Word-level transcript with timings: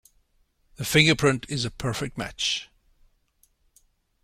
The 0.77 0.83
fingerprint 0.83 1.45
is 1.47 1.63
a 1.63 1.69
perfect 1.69 2.17
match. 2.17 2.71